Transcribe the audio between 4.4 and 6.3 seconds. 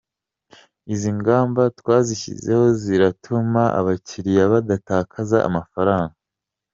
badatakaza amafaranga.